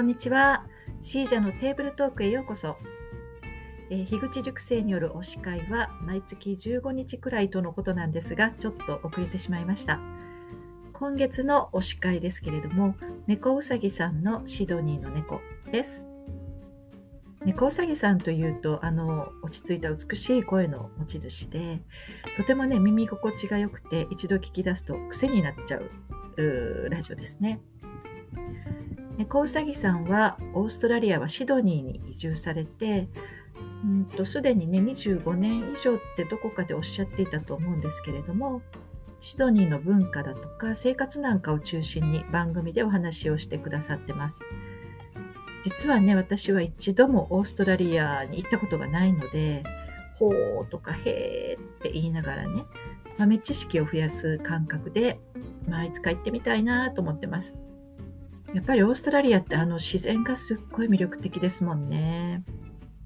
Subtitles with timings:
[0.00, 0.64] こんにちは。
[1.02, 2.78] シージャのテーブルトークへようこそ。
[3.90, 10.00] えー、樋口塾生による推し会は毎月15日くらいとのことなんですが、ちょっと遅れてしまいました。
[10.94, 16.06] 今月の推し会ですけれども、猫うさぎさんのシドニーの猫です。
[17.44, 21.82] 猫うさぎさんというと、あの、落ち着いた美しい声の持ち主で、
[22.38, 25.78] とてもね、耳心地が良くて、一度聞き出すと癖になっちゃ
[26.38, 27.60] うラジオですね。
[29.20, 33.06] 猫うさぎさんはオーストラリアはシドニーに移住されて
[34.24, 38.62] すでにね25年以上ってどこかでおっしゃっていたと思うんですけれども
[39.20, 44.40] シドニーの文化だとか生活なんかを中心に番組でお話をしてくださってます。
[45.64, 49.64] 実はね私は一度もオーストラリアに行ったことがないので
[50.18, 52.64] ほーとかへーって言いながらね
[53.18, 55.20] 豆知識を増やす感覚で、
[55.68, 57.58] まあ、いつか行ってみたいなと思ってます。
[58.54, 62.42] やっぱりオーストラリアってあの自然がすっごい魅力的ですもんね。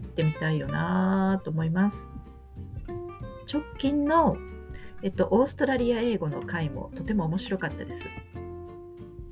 [0.00, 2.10] 行ってみたいよなと思います。
[3.50, 4.36] 直近の、
[5.02, 8.06] えっと、オーストラリア英語の回もとても面白かったです。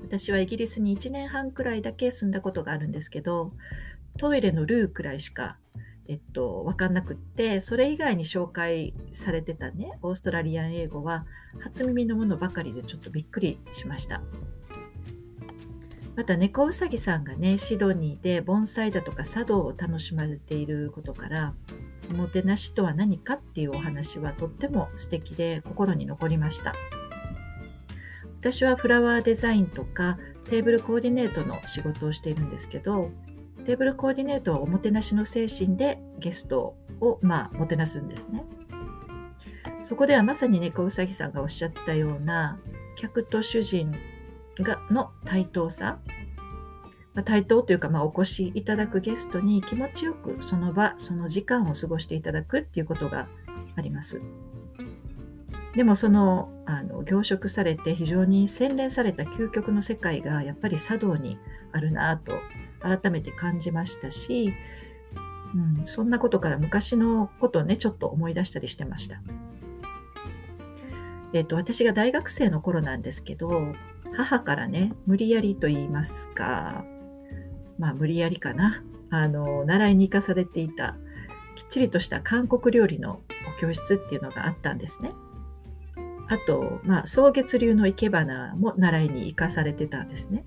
[0.00, 3.52] 私はイギリスに1年半くらいだけ住んだことがあるんですけど、
[4.18, 5.58] トイレのルーくらいしか、
[6.08, 11.26] えっと、わかんなくって、それ以外に紹介されてたね、オーストラリアン英語は
[11.60, 14.22] 初耳のものばかりでちょっとびっくりしました。
[16.16, 21.54] また猫うさぎさんがねシドニーで盆栽だとか茶道を楽しまれていることから
[22.10, 26.74] おもてなしとは何かっていうお話はとっても素敵で心に残りました。
[28.40, 33.10] 私はフラワーデザインとかテーブルコーディネートの仕事をしているんですけど
[33.64, 38.44] テーブルコーディネートはおもてなしの精神でゲストをまあもてなすんですね。
[39.82, 42.58] そこではまさに猫うさぎさんがおっしゃったような
[42.96, 43.92] 客と主人
[44.62, 45.98] がの対等さ、
[47.14, 53.28] まあ、対等というか、まあ、お越しいただくゲストに気持ちよくその場、その時間を過ごしていただくっていうことが
[53.76, 54.20] あります。
[55.76, 61.38] でもそのあの凝縮されて非常に洗練された究極の世界がやっぱり茶道に
[61.70, 62.32] あるなと
[62.80, 64.54] 改めて感じましたし、
[65.54, 69.20] うん、そんなことから昔のことをねちょっと思い出したりしてました。
[71.32, 73.74] えっ、と私が大学生の頃なんですけど
[74.16, 76.84] 母からね、無理やりと言いますか、
[77.78, 80.96] まあ無理やりかな、あの、習いに行かされていた、
[81.54, 83.20] きっちりとした韓国料理の
[83.60, 85.12] 教室っていうのがあったんですね。
[86.28, 90.44] あと、まあ、草月流の生け花も習いに行かされてたんですね。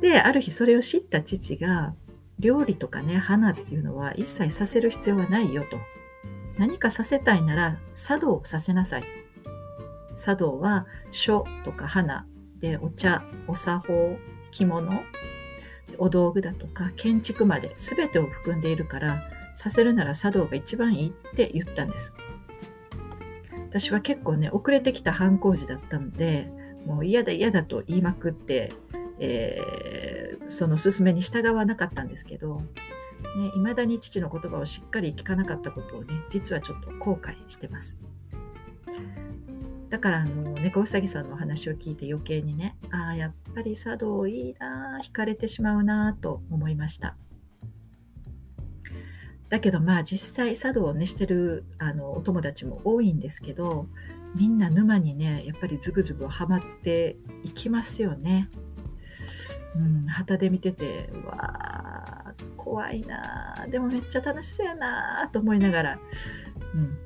[0.00, 1.94] で、ある日それを知った父が、
[2.38, 5.78] 料理とかね、花っていうのは一切させる必要はないよと。
[6.58, 9.04] 何かさせたいなら茶道をさせなさい。
[10.16, 12.26] 茶道は書とか花
[12.60, 14.16] でお茶お作法
[14.50, 15.02] 着物
[15.98, 19.22] お道具だとか建築まで全てを含んでいるから
[19.54, 22.12] させるなら茶道が一番いいって言ったんです。
[23.68, 26.48] 私は結構ね遅れてきた反抗時だったので
[26.86, 28.72] もう嫌だ嫌だと言いまくって、
[29.18, 32.62] えー、その勧めに従わなかったんですけど
[33.54, 37.98] いま、だに父の言葉をしっかり聞かなかったことをね実はちょっと後悔してます。
[39.90, 47.16] だからあの猫うさぎさんの話を聞いて余計にねああやっぱり茶道いいな惹かれてしまうなと思いました。
[49.48, 53.86] だけどまあ実際茶道をねしてるあのお友達も多いんですけど
[54.34, 58.50] みんな沼にねやっぱりズブズブはまっていきますよね。
[59.76, 65.98] うん、旗で見ててわー怖いなでもめっちゃ楽しそうやなと思いながら、
[66.74, 66.98] うん、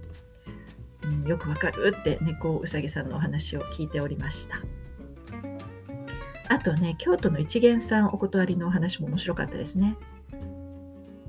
[1.22, 4.60] うん、よくわかるって猫うさぎさんのお話を聞いておりました。
[6.48, 9.96] あとね、京都の一元さんお断りのお話も面白かったですね。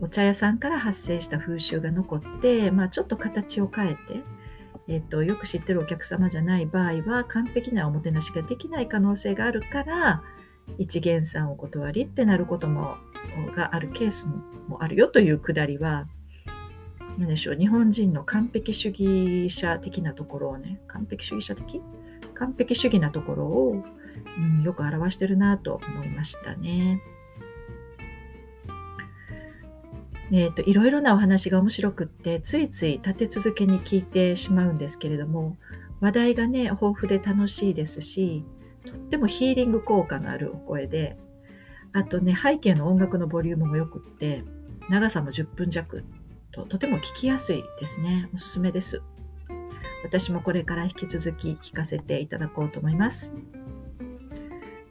[0.01, 3.99] お茶屋さんから発生した風習が残って、まあ、ちょっと形を変えて、
[4.87, 10.23] えっと、よく知ってるお客様じゃない場合は完璧なおもてなしができない可能性があるから
[10.79, 12.97] 一元さんお断りってなることも
[13.55, 14.25] があるケース
[14.67, 16.07] もあるよというくだりは
[17.17, 21.81] 何でしょう、日本人の完璧主義者的なところをね、完璧主義者的？
[22.35, 23.83] 完璧主義なところを、
[24.37, 27.01] うん、よく表してるなと思いましたね。
[30.33, 35.57] えーと、いろいろなお話が面白くってついつい立て続けに聞いてしまうんですけれども
[35.99, 38.45] 話題がね豊富で楽しいですし
[38.85, 41.17] とってもヒーリング効果のあるお声で
[41.91, 44.45] あとね背景の音楽のボリュームもよくって
[44.89, 46.05] 長さも10分弱
[46.51, 48.29] ととても聞きやすいですね。
[48.33, 49.01] おすすめです。
[50.03, 53.33] 私もこれから引き続き聞かせていただこうと思います。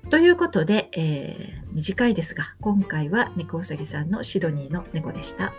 [0.09, 5.53] ということで、えー短いですが、今回は猫うさぎさんのシドニーの猫でした。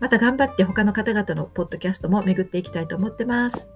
[0.00, 3.68] また頑張って他の方々のポッドキャストも巡っていきたいと思ってます。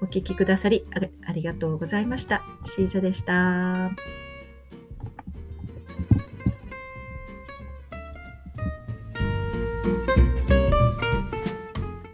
[0.00, 0.84] お聴きくださり
[1.24, 2.42] ありがとうございました。
[2.64, 4.31] シーザでした。